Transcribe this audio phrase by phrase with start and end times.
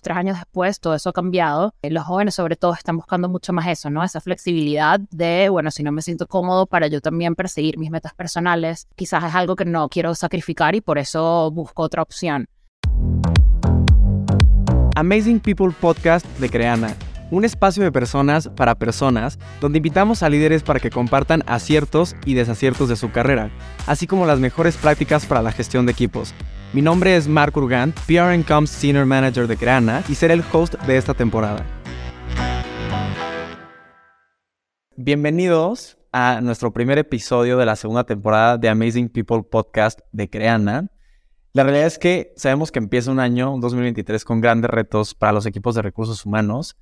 [0.00, 1.74] Tres años después, todo eso ha cambiado.
[1.82, 4.02] Eh, los jóvenes, sobre todo, están buscando mucho más eso, ¿no?
[4.02, 8.14] Esa flexibilidad de, bueno, si no me siento cómodo para yo también perseguir mis metas
[8.14, 12.46] personales, quizás es algo que no quiero sacrificar y por eso busco otra opción.
[14.96, 16.94] Amazing People Podcast de Creana
[17.34, 22.34] un espacio de personas para personas donde invitamos a líderes para que compartan aciertos y
[22.34, 23.50] desaciertos de su carrera,
[23.88, 26.32] así como las mejores prácticas para la gestión de equipos.
[26.72, 30.74] Mi nombre es Mark Urgant, PR Coms Senior Manager de Creana y seré el host
[30.82, 31.66] de esta temporada.
[34.96, 40.86] Bienvenidos a nuestro primer episodio de la segunda temporada de Amazing People Podcast de Creana.
[41.52, 45.32] La realidad es que sabemos que empieza un año, un 2023, con grandes retos para
[45.32, 46.76] los equipos de recursos humanos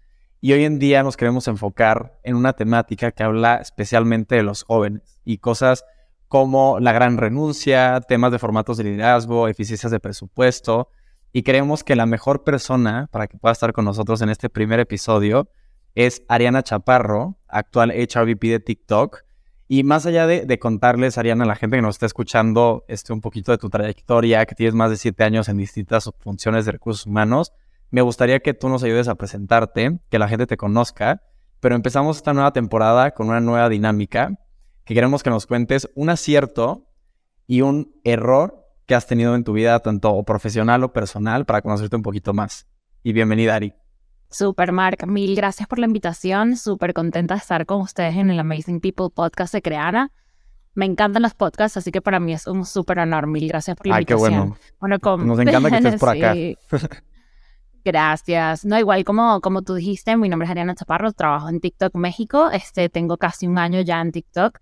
[0.44, 4.64] y hoy en día nos queremos enfocar en una temática que habla especialmente de los
[4.64, 5.84] jóvenes y cosas
[6.26, 10.88] como la gran renuncia, temas de formatos de liderazgo, eficiencias de presupuesto.
[11.32, 14.80] Y creemos que la mejor persona para que pueda estar con nosotros en este primer
[14.80, 15.48] episodio
[15.94, 19.22] es Ariana Chaparro, actual HRVP de TikTok.
[19.68, 23.20] Y más allá de, contarles, Ariana, a la gente que nos está escuchando, este, un
[23.20, 27.06] poquito de tu trayectoria, que tienes más de siete años en distintas funciones de recursos
[27.06, 27.52] humanos,
[27.92, 31.22] me gustaría que tú nos ayudes a presentarte, que la gente te conozca,
[31.60, 34.30] pero empezamos esta nueva temporada con una nueva dinámica
[34.84, 36.88] que queremos que nos cuentes un acierto
[37.46, 41.94] y un error que has tenido en tu vida, tanto profesional o personal, para conocerte
[41.94, 42.66] un poquito más.
[43.02, 43.74] Y bienvenida, Ari.
[44.30, 45.06] Super, Mark.
[45.06, 46.56] Mil gracias por la invitación.
[46.56, 50.10] Súper contenta de estar con ustedes en el Amazing People podcast de Creana.
[50.74, 53.26] Me encantan los podcasts, así que para mí es un súper honor.
[53.26, 54.32] Mil gracias por la invitación.
[54.32, 54.98] Ay, qué bueno.
[55.10, 56.34] bueno Nos encanta que estés por acá.
[57.84, 58.64] Gracias.
[58.64, 62.50] No, igual como, como tú dijiste, mi nombre es Ariana Chaparro, trabajo en TikTok México.
[62.50, 64.58] Este, tengo casi un año ya en TikTok.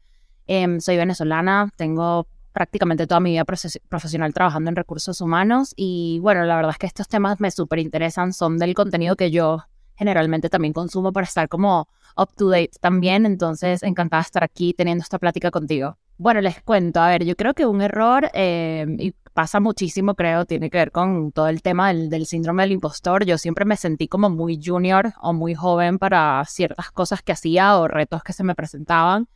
[0.46, 6.44] Em, soy venezolana, tengo prácticamente toda mi vida profesional trabajando en recursos humanos y bueno,
[6.44, 9.62] la verdad es que estos temas me súper interesan, son del contenido que yo
[9.94, 14.74] generalmente también consumo para estar como up to date también, entonces encantada de estar aquí
[14.74, 15.96] teniendo esta plática contigo.
[16.20, 20.44] Bueno, les cuento, a ver, yo creo que un error, em, y pasa muchísimo, creo,
[20.44, 23.25] tiene que ver con todo el tema del, síndrome del impostor.
[23.25, 27.78] Yo siempre me sentí como muy junior o muy joven para ciertas cosas que hacía
[27.78, 29.28] o retos que se me presentaban.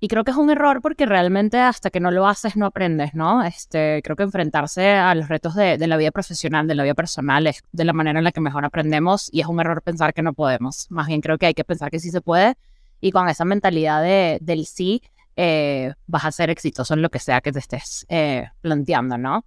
[0.00, 3.14] Y creo que es un error porque realmente hasta que no lo haces no aprendes,
[3.14, 3.44] ¿no?
[3.44, 7.46] Este, creo que enfrentarse a los retos de, la vida profesional, de la vida personal,
[7.46, 10.22] es de la manera en la que mejor aprendemos y es un error pensar que
[10.22, 10.88] no podemos.
[10.90, 12.56] Más bien creo que hay que pensar que sí se puede
[13.00, 15.02] y con esa mentalidad de, del sí
[15.36, 19.44] eh, vas a ser exitoso en lo que sea que te estés eh, planteando, ¿no?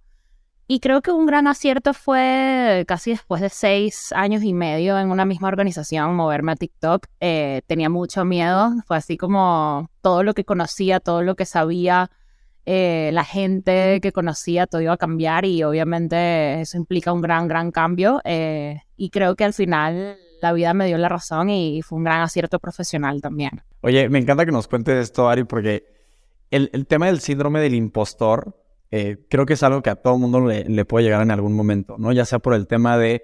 [0.68, 5.10] Y creo que un gran acierto fue casi después de seis años y medio en
[5.10, 7.06] una misma organización moverme a TikTok.
[7.18, 12.08] Eh, tenía mucho miedo, fue así como todo lo que conocía, todo lo que sabía,
[12.64, 17.72] la gente que conocía, todo iba a cambiar y obviamente eso implica un gran, gran
[17.72, 18.20] cambio.
[18.24, 22.22] y creo que al final la vida me dio la razón y fue un gran
[22.22, 23.62] acierto profesional también.
[23.82, 25.84] Oye, me encanta que nos cuentes esto, Ari, porque
[26.50, 28.56] el, tema del síndrome del impostor
[28.90, 31.96] eh, creo que es algo que a todo mundo le, puede llegar en algún momento,
[31.98, 32.12] ¿no?
[32.12, 33.22] Ya sea por el tema de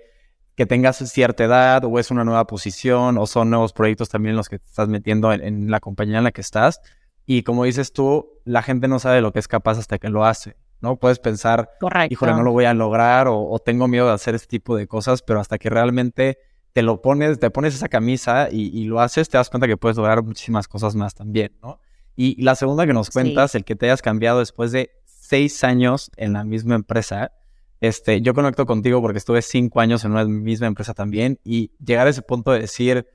[0.54, 4.48] que tengas cierta edad o es una nueva posición o son nuevos proyectos también los
[4.48, 6.81] que te estás metiendo en, la compañía en la que estás.
[7.27, 10.25] Y como dices tú, la gente no sabe lo que es capaz hasta que lo
[10.25, 10.97] hace, ¿no?
[10.97, 12.15] Puedes pensar, Correcto.
[12.15, 15.22] híjole, no lo voy a lograr o, tengo miedo de hacer este tipo de cosas,
[15.22, 16.38] pero hasta que realmente
[16.77, 19.97] te lo pones, te pones esa camisa y, lo haces, te das cuenta que puedes
[19.97, 21.81] lograr muchísimas cosas más también, ¿no?
[22.17, 26.11] Y la segunda que nos cuentas, el que te hayas cambiado después de seis años
[26.19, 27.33] en la misma empresa,
[27.81, 32.09] este, yo conecto contigo porque estuve cinco años en una misma empresa también y llegar
[32.09, 33.07] a ese punto de decir,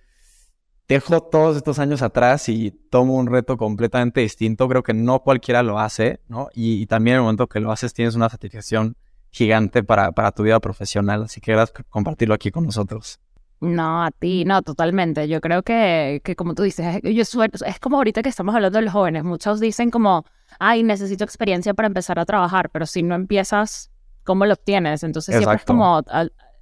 [0.87, 5.61] dejo todos estos años atrás y tomo un reto completamente distinto, creo que no cualquiera
[5.61, 6.49] lo hace, ¿no?
[6.55, 8.97] Y, también en el momento que lo haces tienes una satisfacción
[9.29, 13.19] gigante para, para tu vida profesional, así que gracias por compartirlo aquí con nosotros.
[13.61, 15.27] No, a ti, no, totalmente.
[15.27, 18.85] Yo creo que, que como tú dices, yo es como ahorita que estamos hablando de
[18.85, 19.23] los jóvenes.
[19.23, 20.25] Muchos dicen como,
[20.57, 23.91] ay, necesito experiencia para empezar a trabajar, pero si no empiezas,
[24.23, 25.03] ¿cómo lo obtienes?
[25.03, 26.01] Entonces siempre es como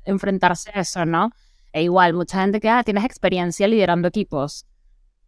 [0.04, 1.32] enfrentarse a eso, ¿no?
[1.72, 4.66] E igual, mucha gente que, ah, tienes experiencia liderando equipos.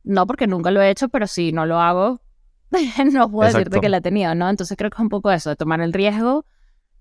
[0.04, 2.20] No, porque nunca lo he hecho, pero si no lo hago,
[3.14, 4.50] no puedo decirte que la he tenido, ¿no?
[4.50, 6.46] Entonces creo que es un poco eso, de tomar el riesgo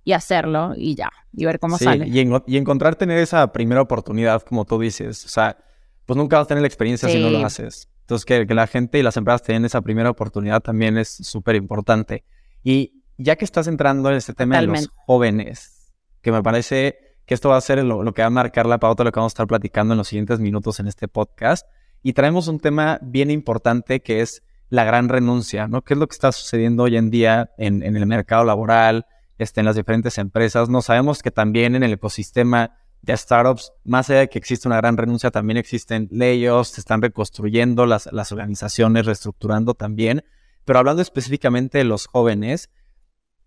[0.04, 2.06] y hacerlo y ya, y ver cómo sale.
[2.08, 5.24] Y, y encontrar tener esa primera oportunidad, como tú dices.
[5.24, 5.58] O sea,
[6.06, 7.88] pues nunca vas a tener la experiencia si no lo haces.
[8.00, 11.54] Entonces, que, que, la gente y las empresas tengan esa primera oportunidad también es súper
[11.54, 12.24] importante.
[12.64, 17.34] Y ya que estás entrando en este tema de los jóvenes, que me parece que
[17.34, 19.20] esto va a ser lo, lo, que va a marcar la pauta de lo que
[19.20, 21.66] vamos a estar platicando en los siguientes minutos en este podcast.
[22.02, 25.82] Y traemos un tema bien importante que es la gran renuncia, ¿no?
[25.82, 29.06] ¿Qué es lo que está sucediendo hoy en día en, en el mercado laboral?
[29.40, 30.68] En las diferentes empresas.
[30.68, 34.76] No sabemos que también en el ecosistema de startups, más allá de que existe una
[34.76, 40.24] gran renuncia, también existen layoffs, se están reconstruyendo las, las organizaciones, reestructurando también.
[40.64, 42.68] Pero hablando específicamente de los jóvenes,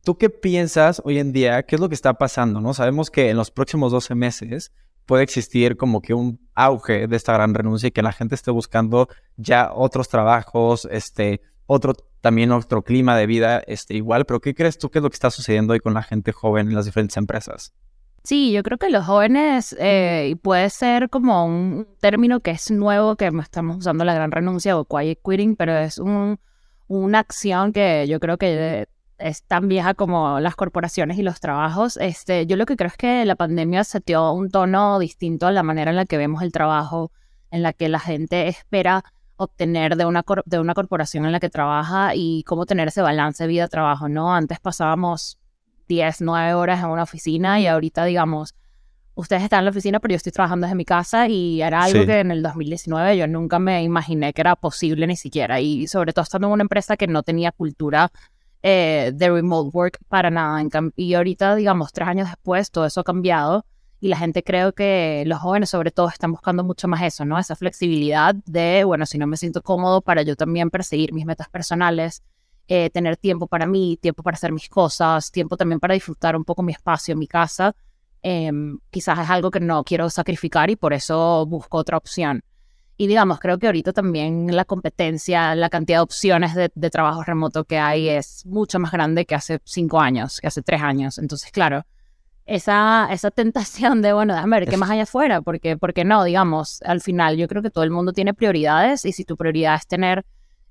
[0.04, 1.64] ¿tú qué piensas hoy en día?
[1.64, 2.60] ¿Qué es lo que está pasando?
[2.60, 2.74] ¿no?
[2.74, 4.72] Sabemos que en los próximos 12 meses
[5.06, 8.52] puede existir como que un auge de esta gran renuncia y que la gente esté
[8.52, 14.26] buscando ya otros trabajos, este, otro, también otro clima de vida, este, igual.
[14.26, 16.68] Pero ¿qué crees tú que es lo que está sucediendo hoy con la gente joven
[16.68, 17.74] en las diferentes empresas?
[18.24, 23.18] Sí, yo creo que los jóvenes, eh, puede ser como un término que es nuevo,
[23.18, 26.40] que estamos usando la gran renuncia o quiet quitting, pero es un,
[26.88, 28.88] una acción que yo creo que
[29.18, 31.98] es tan vieja como las corporaciones y los trabajos.
[31.98, 35.64] Este, yo lo que creo es que la pandemia seteó un tono distinto a la
[35.64, 37.12] manera en la que vemos el trabajo,
[37.52, 39.04] en la que la gente espera
[39.38, 43.46] obtener de una, de una corporación en la que trabaja y cómo tener ese balance
[43.48, 44.34] vida-trabajo, ¿no?
[44.34, 45.38] Antes pasábamos
[45.88, 48.56] 10, 9 horas en una oficina y ahorita, digamos,
[49.16, 52.06] ustedes están en la oficina, pero yo estoy trabajando desde mi casa y era algo
[52.06, 55.60] que en el 2019 yo nunca me imaginé que era posible ni siquiera.
[55.60, 58.12] Y sobre todo estando en una empresa que no tenía cultura
[58.62, 60.64] eh, de remote work para nada.
[60.96, 63.66] Y ahorita, digamos, tres años después, todo eso ha cambiado
[64.04, 67.40] y la gente creo que los jóvenes sobre todo están buscando mucho más eso, ¿no?
[67.40, 71.48] Esa flexibilidad de, bueno, si no me siento cómodo para yo también perseguir mis metas
[71.48, 72.22] personales,
[72.68, 76.44] eh, tener tiempo para mí, tiempo para hacer mis cosas, tiempo también para disfrutar un
[76.44, 77.78] poco mi espacio, mi casa.
[78.22, 82.44] Em, quizás es algo que no quiero sacrificar y por eso busco otra opción.
[82.98, 87.24] Y digamos, creo que ahorita también la competencia, la cantidad de opciones de, de trabajo
[87.24, 91.20] remoto que hay es mucho más grande que hace cinco años, que hace tres años.
[91.20, 91.86] Entonces, claro,
[92.46, 96.82] esa, esa tentación de, bueno, déjame ver qué más hay afuera, porque, porque no, digamos,
[96.84, 99.88] al final yo creo que todo el mundo tiene prioridades y si tu prioridad es
[99.88, 100.26] tener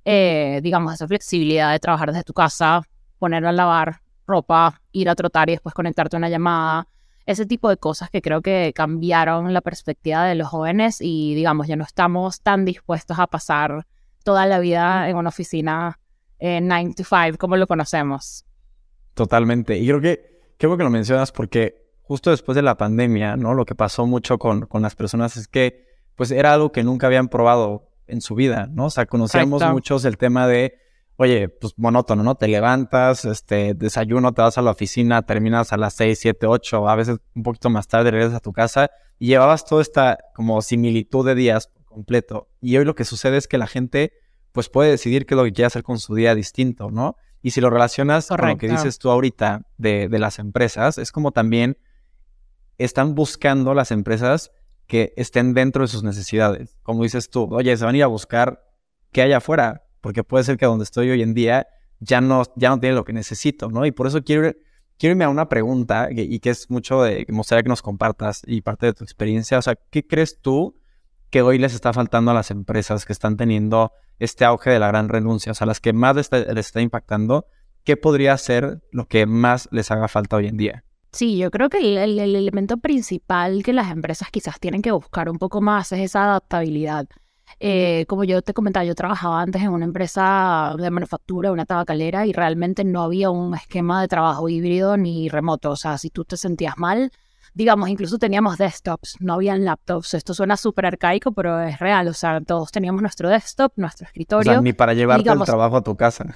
[0.05, 2.83] eh, digamos, esa flexibilidad de trabajar desde tu casa,
[3.19, 6.89] poner a lavar ropa, ir a trotar y después conectarte a una llamada,
[7.25, 11.69] ese tipo de cosas que creo que cambiaron la perspectiva de los jóvenes y, digamos,
[11.69, 13.87] ya no estamos tan dispuestos a pasar
[14.25, 16.01] toda la vida en una oficina
[16.41, 18.45] 9 eh, to 5 como lo conocemos.
[19.15, 19.79] Totalmente.
[19.79, 20.32] Y creo que,
[20.69, 23.53] creo que lo mencionas porque justo después de la pandemia, ¿no?
[23.53, 27.09] Lo que pasó mucho con, con las personas es que, pues, era algo que nunca
[27.09, 28.87] habían probado en su vida, ¿no?
[28.87, 30.79] O sea, conocíamos muchos el tema de,
[31.17, 32.37] oye, pues monótono, ¿no?
[32.37, 36.89] Te levantas, este, desayuno, te vas a la oficina, terminas a las 6, 7, 8,
[36.89, 38.89] a veces un poquito más tarde regresas a tu casa
[39.19, 42.49] y llevabas toda esta como similitud de días completo.
[42.61, 44.13] Y hoy lo que sucede es que la gente
[44.53, 47.17] pues puede decidir qué es lo que quiere hacer con su día distinto, ¿no?
[47.43, 51.11] Y si lo relacionas con lo que dices tú ahorita de, de las empresas, es
[51.11, 51.77] como también
[52.79, 54.53] están buscando las empresas
[54.87, 56.79] que estén dentro de sus necesidades.
[56.83, 58.63] Como dices tú, oye, se van a ir a buscar
[59.11, 61.67] qué hay afuera, porque puede ser que donde estoy hoy en día
[62.01, 63.87] ya no, ya no tiene lo que necesito, ¿no?
[63.87, 64.53] Y por eso quiero,
[64.99, 68.61] quiero irme a una pregunta y que es mucho de que que nos compartas y
[68.61, 69.59] parte de tu experiencia.
[69.59, 70.77] O sea, ¿qué crees tú
[71.33, 74.89] que hoy les está faltando a las empresas que están teniendo este auge de la
[74.89, 75.53] gran renuncia?
[75.53, 77.47] O sea, las que más les está impactando,
[77.85, 80.85] ¿qué podría ser lo que más les haga falta hoy en día?
[81.11, 85.39] Sí, yo creo que el, elemento principal que las empresas quizás tienen que buscar un
[85.39, 87.07] poco más es esa adaptabilidad.
[87.61, 92.27] Eh, como yo te comentaba, yo trabajaba antes en una empresa de manufactura, una tabacalera,
[92.27, 95.71] y realmente no había un esquema de trabajo híbrido ni remoto.
[95.71, 97.11] O sea, si tú te sentías mal,
[97.55, 100.15] digamos, incluso teníamos desktops, no habían laptops.
[100.15, 102.09] Esto suena súper arcaico, pero es real.
[102.09, 104.53] O sea, todos teníamos nuestro desktop, nuestro escritorio.
[104.53, 106.35] O sea, ni para llevarte el trabajo a tu casa.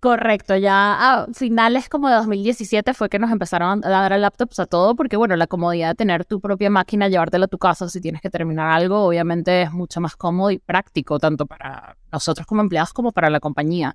[0.00, 4.64] Correcto, ya a finales como de 2017 fue que nos empezaron a dar laptops a
[4.64, 8.00] todo, porque bueno, la comodidad de tener tu propia máquina, llevártela a tu casa si
[8.00, 12.62] tienes que terminar algo, obviamente es mucho más cómodo y práctico, tanto para nosotros como
[12.62, 13.94] empleados como para la compañía.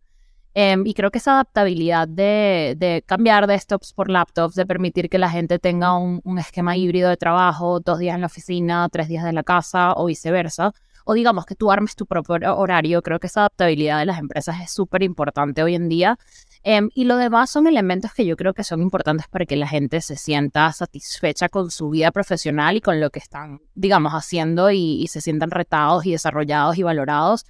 [0.58, 5.18] Em, y creo que esa adaptabilidad de, de, cambiar desktops por laptops, de permitir que
[5.18, 9.26] la gente tenga un, esquema híbrido de trabajo, dos días en la oficina, tres días
[9.26, 10.72] en la casa o viceversa,
[11.04, 13.02] o digamos que tú armes tu propio horario.
[13.02, 16.18] Creo que esa adaptabilidad de las empresas es súper importante hoy en día.
[16.64, 19.68] Em, y lo demás son elementos que yo creo que son importantes para que la
[19.68, 24.72] gente se sienta satisfecha con su vida profesional y con lo que están, digamos, haciendo
[24.72, 27.46] y, se sientan retados y desarrollados y valorados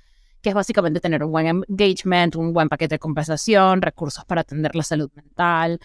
[0.45, 4.75] que es básicamente tener un buen engagement, un buen paquete de compensación, recursos para atender
[4.75, 5.79] la salud mental,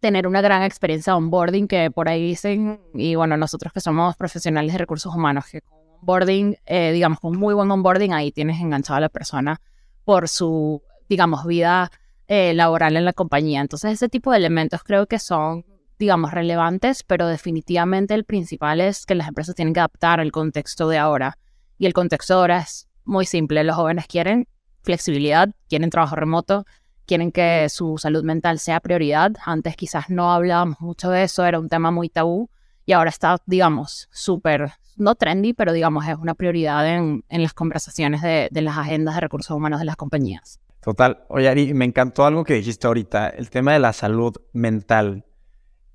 [0.00, 4.14] tener una gran experiencia de onboarding que por ahí dicen, y bueno, nosotros que somos
[4.14, 5.62] profesionales de recursos humanos, que
[6.02, 9.62] onboarding, eh, digamos, con muy buen onboarding, ahí tienes enganchado a la persona
[10.04, 11.90] por su, digamos, vida
[12.28, 13.62] eh, laboral en la compañía.
[13.62, 15.64] Entonces, ese tipo de elementos creo que son,
[15.98, 20.86] digamos, relevantes, pero definitivamente el principal es que las empresas tienen que adaptar al contexto
[20.86, 21.38] de ahora.
[21.78, 23.64] Y el contexto de ahora es muy simple.
[23.64, 24.48] Los jóvenes quieren
[24.82, 26.64] flexibilidad, quieren trabajo remoto,
[27.06, 29.32] quieren que su salud mental sea prioridad.
[29.44, 32.50] Antes quizás no hablábamos mucho de eso, era un tema muy tabú
[32.84, 37.52] y ahora está, digamos, súper, no trendy, pero digamos, es una prioridad en, en las
[37.52, 40.60] conversaciones de, de las agendas de recursos humanos de las compañías.
[40.80, 41.24] Total.
[41.28, 45.24] Oye, Ari, me encantó algo que dijiste ahorita, el tema de la salud mental.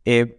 [0.03, 0.37] Eh,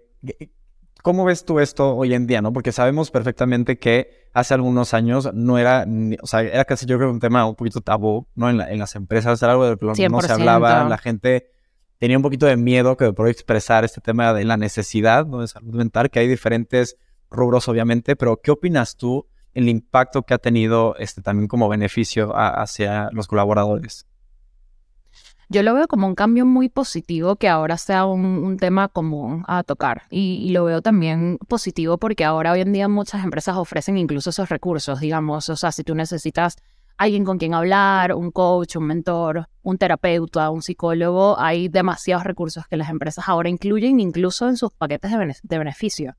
[1.02, 2.52] ¿Cómo ves tú esto hoy en día, no?
[2.52, 5.86] Porque sabemos perfectamente que hace algunos años no era,
[6.22, 8.50] o sea, era casi yo creo un tema un poquito tabú, ¿no?
[8.50, 11.50] En, en las empresas era algo de lo que no se hablaba, la gente
[12.02, 15.40] tenía un poquito de miedo que por expresar este tema de la necesidad ¿no?
[15.40, 16.96] de salud mental, que hay diferentes
[17.30, 22.32] rubros obviamente, pero ¿qué opinas tú el impacto que ha tenido este también como beneficio
[22.34, 24.08] hacia los colaboradores?
[25.52, 29.62] Yo lo veo como un cambio muy positivo que ahora sea un, tema común a
[29.62, 30.04] tocar.
[30.08, 34.48] Y, lo veo también positivo porque ahora hoy en día muchas empresas ofrecen incluso esos
[34.48, 35.50] recursos, digamos.
[35.50, 36.56] O sea, si tú necesitas
[36.96, 42.66] alguien con quien hablar, un coach, un mentor, un terapeuta, un psicólogo, hay demasiados recursos
[42.66, 46.14] que las empresas ahora incluyen incluso en sus paquetes de, de beneficio.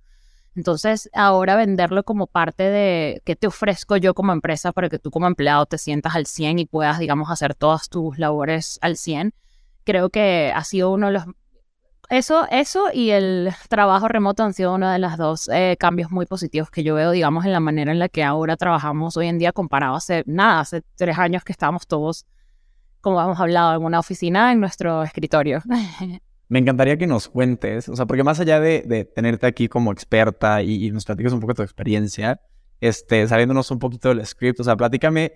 [0.55, 5.09] Entonces, ahora venderlo como parte de qué te ofrezco yo como empresa para que tú
[5.09, 9.33] como empleado te sientas al 100 y puedas, digamos, hacer todas tus labores al 100,
[9.83, 11.23] creo que ha sido uno de los...
[12.09, 16.27] Eso, eso y el trabajo remoto han sido uno de los dos eh, cambios muy
[16.27, 19.39] positivos que yo veo, digamos, en la manera en la que ahora trabajamos hoy en
[19.39, 22.27] día comparado hace nada, hace tres años que estábamos todos,
[23.01, 25.63] como hemos hablado, en una oficina en nuestro escritorio.
[26.53, 30.61] Me encantaría que nos cuentes, o sea, porque más allá de, tenerte aquí como experta
[30.61, 32.41] y, nos platiques un poco de tu experiencia,
[32.79, 35.33] este, sabiéndonos un poquito del script, o sea, platícame,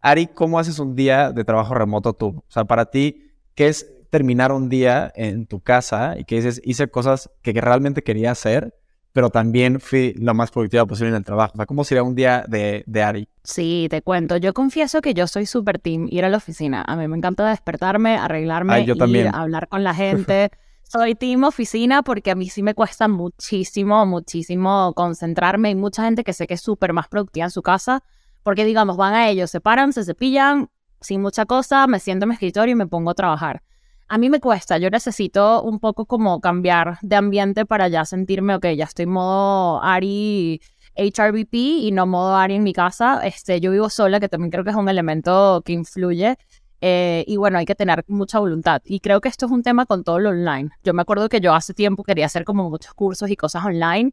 [0.00, 2.42] Ari, ¿cómo haces un día de trabajo remoto tú?
[2.48, 6.60] O sea, para ti, ¿qué es terminar un día en tu casa y que dices,
[6.64, 8.74] hice cosas que, realmente quería hacer,
[9.16, 11.52] pero también fui lo más productiva posible en el trabajo?
[11.54, 13.28] O sea, ¿cómo sería un día de, de Ari?
[13.44, 14.36] Sí, te cuento.
[14.36, 16.84] Yo confieso que yo soy súper team ir a la oficina.
[16.86, 20.50] A mí me encanta despertarme, arreglarme, y ir, hablar con la gente.
[20.82, 25.68] soy team oficina porque a mí sí me cuesta muchísimo, muchísimo concentrarme.
[25.68, 28.02] Hay mucha gente que sé que es súper más productiva en su casa
[28.42, 30.68] porque, digamos, van a ellos, se paran, se cepillan,
[31.00, 33.62] sin mucha cosa, me siento en mi escritorio y me pongo a trabajar.
[34.08, 38.54] A mí me cuesta, yo necesito un poco como cambiar de ambiente para ya sentirme,
[38.54, 40.60] ok, ya estoy modo Ari
[40.96, 43.20] HRBP y no modo Ari en mi casa.
[43.26, 46.36] Este, yo vivo sola, que también creo que es un elemento que influye.
[46.80, 48.80] Eh, y bueno, hay que tener mucha voluntad.
[48.84, 50.70] Y creo que esto es un tema con todo lo online.
[50.84, 54.12] Yo me acuerdo que yo hace tiempo quería hacer como muchos cursos y cosas online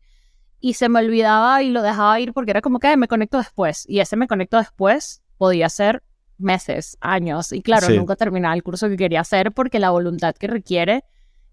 [0.59, 3.85] y se me olvidaba y lo dejaba ir porque era como que me conecto después.
[3.87, 6.01] Y ese me conecto después podía ser
[6.37, 7.51] meses, años.
[7.53, 11.03] Y claro, nunca terminaba el curso que quería hacer porque la voluntad que requiere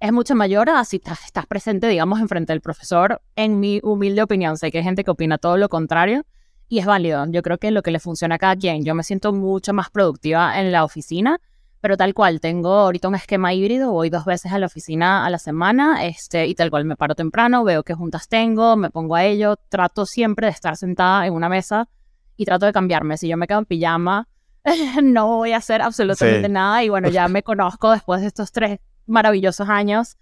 [0.00, 3.20] es mucho mayor a si estás presente, digamos, enfrente del profesor.
[3.36, 6.24] En mi humilde opinión, sé que hay gente que opina todo lo contrario
[6.68, 7.26] y es válido.
[7.30, 8.84] Yo creo que lo que le funciona a cada quien.
[8.84, 11.38] Yo me siento mucho más productiva en la oficina,
[11.80, 15.30] pero tal cual, tengo ahorita un esquema híbrido, voy dos veces a la oficina a
[15.30, 19.16] la semana este, y tal cual me paro temprano, veo qué juntas tengo, me pongo
[19.16, 21.88] a ello, trato siempre de estar sentada en una mesa
[22.36, 23.18] y trato de cambiarme.
[23.18, 24.28] Si yo me quedo en pijama,
[25.02, 28.78] no voy a hacer absolutamente nada y bueno, ya me conozco después de estos tres
[29.06, 30.16] maravillosos años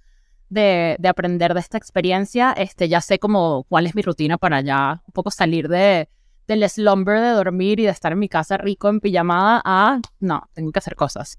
[0.49, 4.61] de, de, aprender de esta experiencia, este, ya sé como cuál es mi rutina para
[4.61, 6.09] ya un poco salir de,
[6.47, 10.49] del slumber de dormir y de estar en mi casa rico en pijamada a, no,
[10.55, 11.39] tengo que hacer cosas.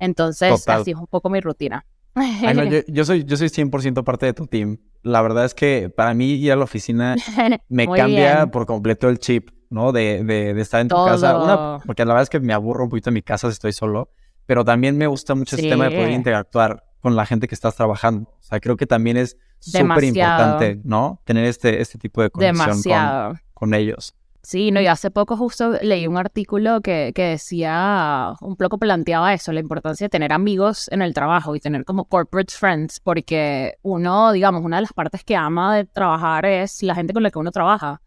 [0.00, 1.86] Entonces, así es un poco mi rutina.
[2.88, 4.78] yo, soy, yo soy 100% parte de tu team.
[5.02, 7.16] La verdad es que para mí ir a la oficina
[7.68, 9.92] me cambia por completo el chip, ¿no?
[9.92, 11.80] De, de, estar en tu casa.
[11.86, 14.10] porque la verdad es que me aburro un poquito en mi casa si estoy solo.
[14.46, 17.74] Pero también me gusta mucho el tema de poder interactuar con la gente que estás
[17.76, 18.30] trabajando.
[18.30, 21.20] O sea, creo que también es súper importante, ¿no?
[21.24, 24.14] Tener este, este tipo de conexión con, con ellos.
[24.42, 29.34] Sí, no, y hace poco justo leí un artículo que, que decía, un poco planteaba
[29.34, 33.74] eso, la importancia de tener amigos en el trabajo y tener como corporate friends, porque
[33.82, 37.30] uno, digamos, una de las partes que ama de trabajar es la gente con la
[37.30, 38.00] que uno trabaja.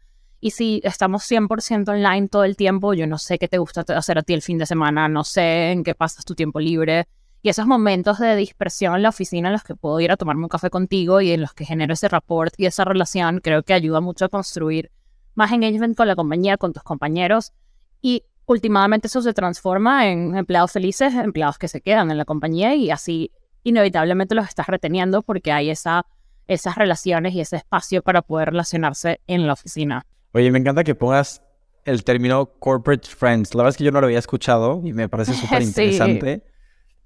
[0.44, 4.18] Y si estamos 100% online todo el tiempo, yo no sé qué te gusta hacer
[4.18, 7.08] a ti el fin de semana, no sé en qué pasas tu tiempo libre.
[7.44, 10.42] Y esos momentos de dispersión en la oficina en los que puedo ir a tomarme
[10.42, 13.74] un café contigo y en los que genero ese rapport y esa relación, creo que
[13.74, 14.92] ayuda mucho a construir
[15.36, 17.54] más engagement con la compañía, con tus compañeros
[18.02, 22.74] y últimamente eso se transforma en empleados felices, empleados que se quedan en la compañía
[22.74, 23.32] y así
[23.64, 26.08] inevitablemente los estás reteniendo porque hay esa,
[26.48, 30.06] esas relaciones y ese espacio para poder relacionarse en la oficina.
[30.34, 31.42] Oye, me encanta que pongas
[31.86, 33.54] el término corporate friends.
[33.54, 36.44] La verdad es que yo no lo había escuchado y me parece súper interesante.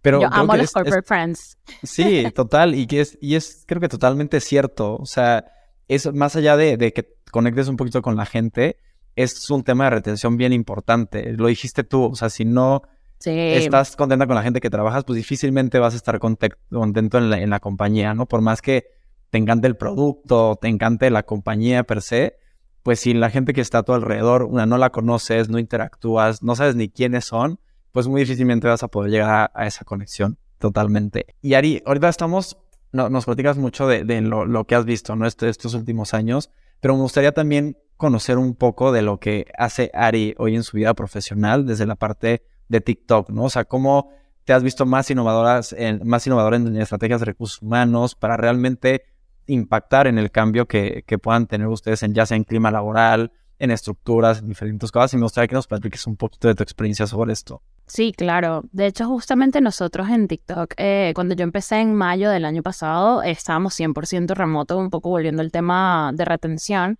[0.01, 1.57] Pero yo amo los corporate friends.
[1.83, 2.75] Sí, total.
[2.75, 4.95] Y que es, y es creo que totalmente cierto.
[4.97, 5.45] O sea,
[5.87, 8.77] es más allá de, de que conectes un poquito con la gente,
[9.15, 11.33] es un tema de retención bien importante.
[11.33, 12.83] Lo dijiste tú, o sea, si no
[13.25, 17.59] estás contenta con la gente que trabajas, pues difícilmente vas a estar contento en la,
[17.59, 18.27] compañía, ¿no?
[18.27, 18.87] Por más que
[19.29, 22.37] te encante el producto, te encante la compañía per se,
[22.85, 26.43] pues si la gente que está a tu alrededor, una, no la conoces, no interactúas,
[26.43, 27.59] no sabes ni quiénes son,
[27.91, 31.25] pues muy difícilmente vas a poder llegar a, esa conexión totalmente.
[31.41, 32.59] Y Ari, ahorita estamos,
[32.91, 35.25] no, nos platicas mucho de, lo, que has visto, ¿no?
[35.25, 39.89] Este, estos últimos años, pero me gustaría también conocer un poco de lo que hace
[39.95, 43.45] Ari hoy en su vida profesional desde la parte de TikTok, ¿no?
[43.45, 44.11] O sea, cómo
[44.43, 49.05] te has visto más innovadoras, en, más innovadora en estrategias de recursos humanos para realmente
[49.47, 53.71] impactar en el cambio que, puedan tener ustedes en ya sea en clima laboral, en
[53.71, 55.13] estructuras, en diferentes cosas.
[55.13, 57.61] Y me gustaría que nos platiques un poquito de tu experiencia sobre esto.
[57.87, 58.63] Sí, claro.
[58.71, 63.21] De hecho, justamente nosotros en TikTok, eh, cuando yo empecé en mayo del año pasado,
[63.21, 66.99] estábamos 100% remoto, un poco volviendo al tema de retención.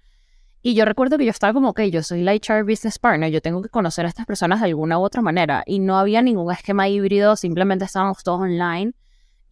[0.62, 3.40] Y yo recuerdo que yo estaba como, ok, yo soy la HR Business Partner, yo
[3.40, 5.64] tengo que conocer a estas personas de alguna u otra manera.
[5.68, 8.94] Y no había ningún esquema híbrido, simplemente estábamos todos online.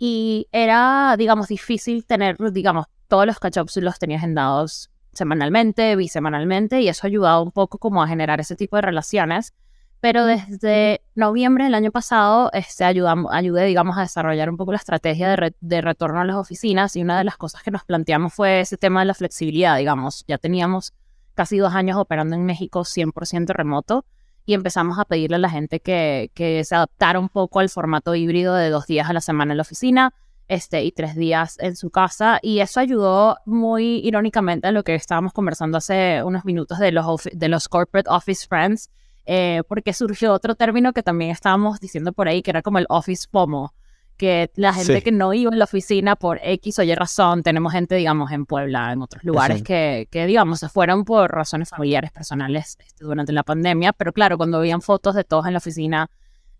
[0.05, 6.89] Y era, digamos, difícil tener, digamos, todos los catch-ups los tenía agendados semanalmente, bisemanalmente, y
[6.89, 9.53] eso ha ayudado un poco como a generar ese tipo de relaciones.
[10.01, 14.77] Pero desde noviembre del año pasado este, ayudamos, ayudé, digamos, a desarrollar un poco la
[14.79, 18.33] estrategia de, de, retorno a las oficinas y una de las cosas que nos planteamos
[18.33, 20.25] fue ese tema de la flexibilidad, digamos.
[20.27, 20.93] Ya teníamos
[21.33, 24.05] casi dos años operando en México 100% remoto
[24.45, 28.15] y empezamos a pedirle a la gente que, que se adaptara un poco al formato
[28.15, 30.13] híbrido de dos días a la semana en la oficina
[30.47, 32.39] este, y tres días en su casa.
[32.41, 37.29] Y eso ayudó muy irónicamente a lo que estábamos conversando hace unos minutos de los,
[37.31, 38.89] de los corporate office friends,
[39.25, 42.85] eh, porque surgió otro término que también estábamos diciendo por ahí, que era como el
[42.89, 43.73] office FOMO
[44.17, 47.71] que la gente que no iba en la oficina por X o Y razón, tenemos
[47.73, 52.11] gente, digamos, en Puebla, en otros lugares, que, que, digamos, se fueron por razones familiares,
[52.11, 56.09] personales este, durante la pandemia, pero claro, cuando veían fotos de todos en la oficina,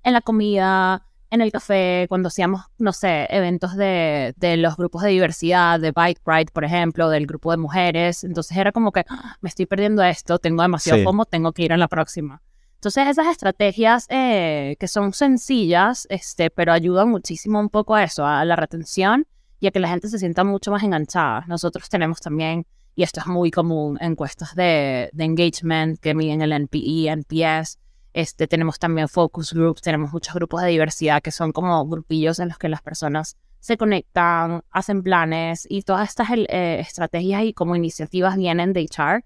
[0.04, 5.02] en la comida, en el café, cuando hacíamos, no sé, eventos de, de los grupos
[5.02, 9.04] de diversidad, de Bike Pride, por ejemplo, del grupo de mujeres, entonces era como que,
[9.10, 12.42] ah, me estoy perdiendo esto, tengo demasiado como, tengo que ir a la próxima.
[12.84, 18.26] Entonces esas estrategias eh, que son sencillas, este, pero ayudan muchísimo un poco a eso,
[18.26, 19.26] a la retención
[19.62, 21.46] y a que la gente se sienta mucho más enganchada.
[21.48, 26.52] Nosotros tenemos también, y esto es muy común, encuestas de, de engagement que miden el
[26.52, 27.80] NPE, NPS.
[28.12, 32.50] Este, tenemos también focus groups, tenemos muchos grupos de diversidad que son como grupillos en
[32.50, 37.78] los que las personas se conectan, hacen planes y todas estas eh, estrategias y como
[37.78, 39.24] iniciativas vienen de HR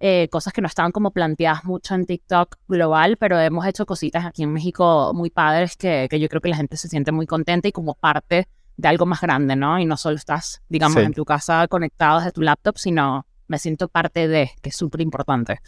[0.00, 4.24] eh, cosas que no estaban como planteadas mucho en TikTok global, pero hemos hecho cositas
[4.24, 7.26] aquí en México muy padres que, que yo creo que la gente se siente muy
[7.26, 9.78] contenta y como parte de algo más grande, ¿no?
[9.78, 13.88] Y no solo estás, digamos, en tu casa conectado desde tu laptop, sino me siento
[13.88, 15.60] parte de, que es súper importante.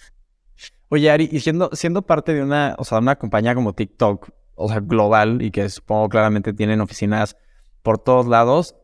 [0.89, 4.69] Oye, Ari, y siendo, siendo parte de una, o sea, una compañía como TikTok, o
[4.69, 7.37] sea, global, y que supongo claramente tienen oficinas
[7.83, 8.75] por todos lados,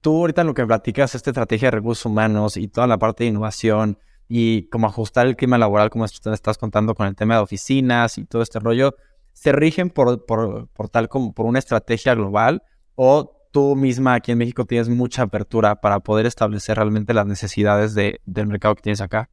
[0.00, 3.30] tú ahorita lo que platicas, esta estrategia de recursos humanos y toda la parte de
[3.30, 8.18] innovación, y como ajustar el clima laboral, como estás contando con el tema de oficinas
[8.18, 8.94] y todo este rollo,
[9.32, 12.62] se rigen por, por, por, tal como por una estrategia global
[12.94, 17.94] o tú misma aquí en México tienes mucha apertura para poder establecer realmente las necesidades
[17.94, 19.30] de, del mercado que tienes acá?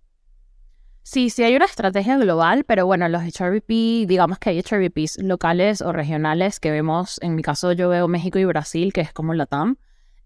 [1.01, 5.81] Sí, sí hay una estrategia global, pero bueno, los HRVP, digamos que hay HRVPs locales
[5.81, 9.33] o regionales que vemos, en mi caso yo veo México y Brasil, que es como
[9.33, 9.77] la TAM,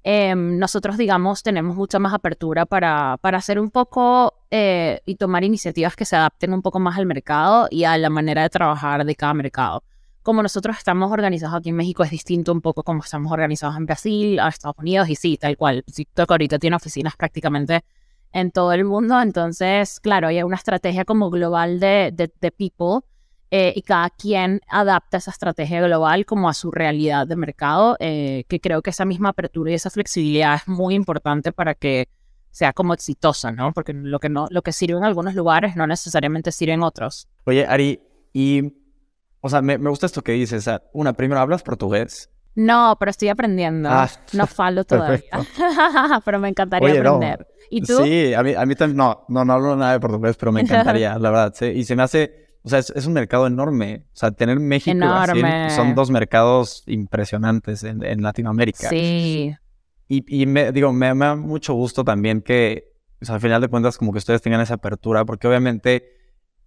[0.09, 5.43] Em, nosotros, digamos, tenemos mucha más apertura para, para hacer un poco eh, y tomar
[5.43, 9.03] iniciativas que se adapten un poco más al mercado y a la manera de trabajar
[9.03, 9.83] de cada mercado.
[10.23, 13.85] Como nosotros estamos organizados aquí en México es distinto un poco como estamos organizados en
[13.85, 15.83] Brasil, a Estados Unidos y sí, tal cual.
[15.83, 17.83] TikTok ahorita tiene oficinas prácticamente
[18.31, 23.05] en todo el mundo, entonces, claro, hay una estrategia como global de, de, de people
[23.49, 28.43] eh, y cada quien adapta esa estrategia global como a su realidad de mercado, eh,
[28.47, 32.09] que creo que esa misma apertura y esa flexibilidad es muy importante para que
[32.51, 33.71] sea como exitosa, ¿no?
[33.71, 37.27] Porque lo que, no, lo que sirve en algunos lugares no necesariamente sirve en otros.
[37.45, 38.01] Oye, Ari,
[38.33, 38.73] y,
[39.41, 40.69] o sea, me, me gusta esto que dices.
[40.91, 42.29] una, primero, ¿hablas portugués?
[42.55, 43.87] No, pero estoy aprendiendo.
[43.89, 45.29] Ah, no falo todavía.
[46.25, 47.47] pero me encantaría aprender.
[47.69, 48.03] ¿Y tú?
[48.03, 50.61] Sí, a mí, a mí también, no, no, no hablo nada de portugués, pero me
[50.61, 51.53] encantaría, la verdad.
[51.55, 51.65] ¿sí?
[51.67, 54.03] Y se me hace o sea, es, un mercado enorme.
[54.13, 58.89] O sea, tener México y Brasil son dos mercados impresionantes en, Latinoamérica.
[58.89, 59.55] Sí.
[60.09, 63.97] Y, me, digo, me, da mucho gusto también que, o sea, al final de cuentas,
[63.97, 66.11] como que ustedes tengan esa apertura, porque obviamente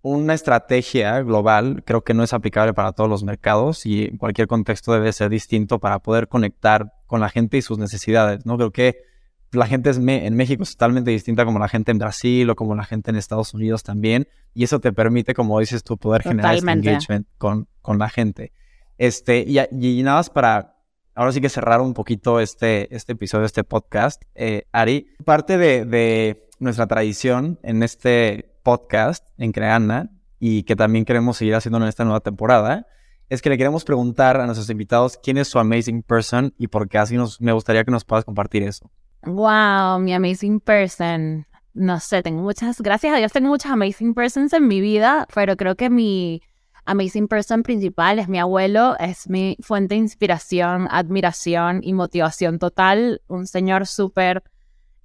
[0.00, 4.48] una estrategia global creo que no es aplicable para todos los mercados y en cualquier
[4.48, 8.56] contexto debe ser distinto para poder conectar con la gente y sus necesidades, ¿no?
[8.56, 9.04] Creo que
[9.52, 12.84] la gente en México es totalmente distinta como la gente en Brasil o como la
[12.84, 14.28] gente en Estados Unidos también.
[14.54, 18.52] Y eso te permite, como dices tú, poder generar este engagement con, con la gente.
[18.98, 20.76] Este, y, y, nada más para
[21.14, 25.84] ahora sí que cerrar un poquito este, este episodio, este podcast, eh, Ari, parte de,
[25.84, 31.84] de, nuestra tradición en este podcast, en Creana, y que también queremos seguir haciendo en
[31.84, 32.86] esta nueva temporada,
[33.30, 36.88] es que le queremos preguntar a nuestros invitados quién es su amazing person y por
[36.88, 38.90] qué así nos, me gustaría que nos puedas compartir eso.
[39.22, 41.46] Wow, mi amazing person.
[41.74, 45.56] No sé, tengo muchas, gracias a Dios tengo muchas amazing persons en mi vida, pero
[45.56, 46.42] creo que mi
[46.84, 53.22] amazing person principal es mi abuelo, es mi fuente de inspiración, admiración y motivación total,
[53.28, 54.42] un señor súper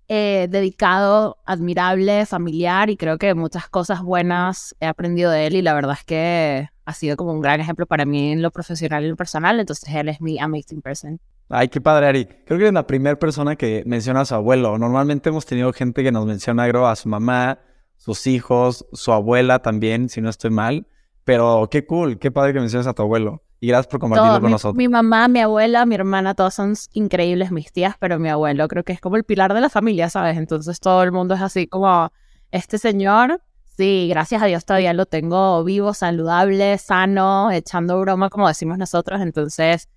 [0.08, 5.62] eh, dedicado, admirable, familiar y creo que muchas cosas buenas he aprendido de él y
[5.62, 9.04] la verdad es que ha sido como un gran ejemplo para mí en lo profesional
[9.04, 11.20] y en lo personal, entonces él es mi amazing person.
[11.50, 12.26] Ay, qué padre, Ari.
[12.26, 14.78] Creo que eres la primera persona que menciona a su abuelo.
[14.78, 17.60] Normalmente hemos tenido gente que nos menciona creo, a su mamá,
[17.98, 20.88] sus hijos, su abuela también, si no estoy mal.
[21.24, 23.44] Pero qué cool, qué padre que menciones a tu abuelo.
[23.60, 24.76] Y gracias por compartirlo con nosotros.
[24.76, 28.84] Mi mamá, mi abuela, mi hermana, todos son increíbles mis tías, pero mi abuelo creo
[28.84, 30.38] que es como el pilar de la familia, ¿sabes?
[30.38, 32.12] Entonces todo el mundo es así como,
[32.52, 33.42] este señor,
[33.78, 39.22] sí, gracias a Dios todavía lo tengo vivo, saludable, sano, echando broma, como decimos nosotros.
[39.22, 39.90] Entonces,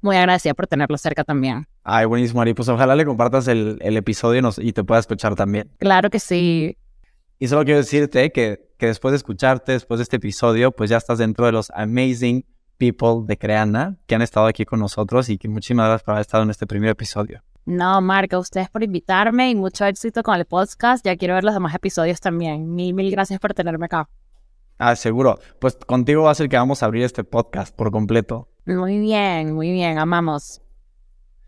[0.00, 1.66] muy agradecida por tenerlo cerca también.
[1.82, 2.54] Ay, buenísimo, Ari.
[2.54, 5.70] Pues ojalá le compartas el, el episodio y, y te pueda escuchar también.
[5.78, 6.76] Claro que sí.
[7.38, 10.96] Y solo quiero decirte que, que después de escucharte, después de este episodio, pues ya
[10.96, 12.44] estás dentro de los amazing
[12.78, 16.22] people de Creana que han estado aquí con nosotros y que muchísimas gracias por haber
[16.22, 17.42] estado en este primer episodio.
[17.68, 21.04] No, Marca, ustedes por invitarme y mucho éxito con el podcast.
[21.04, 22.74] Ya quiero ver los demás episodios también.
[22.74, 24.08] Mil, mil gracias por tenerme acá.
[24.78, 25.38] Ah, seguro.
[25.60, 28.48] Pues contigo va a ser que vamos a abrir este podcast por completo.
[28.64, 29.98] Muy bien, muy bien.
[29.98, 30.62] Amamos.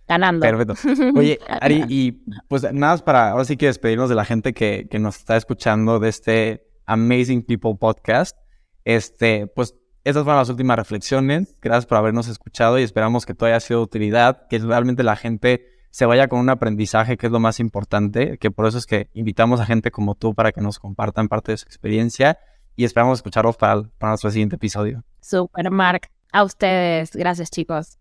[0.06, 0.42] Ganando.
[0.42, 0.74] Perfecto.
[1.18, 2.12] Oye, Ari, y
[2.48, 5.38] pues nada más para ahora sí que despedirnos de la gente que, que nos está
[5.38, 8.36] escuchando de este Amazing People podcast.
[8.84, 11.56] Este, pues estas fueron las últimas reflexiones.
[11.62, 15.16] Gracias por habernos escuchado y esperamos que todo haya sido de utilidad, que realmente la
[15.16, 18.86] gente se vaya con un aprendizaje, que es lo más importante, que por eso es
[18.86, 22.38] que invitamos a gente como tú para que nos compartan parte de su experiencia
[22.76, 25.04] y esperamos escucharlos para, para nuestro siguiente episodio.
[25.20, 26.08] Super, Mark.
[26.32, 27.10] A ustedes.
[27.14, 27.98] Gracias, chicos.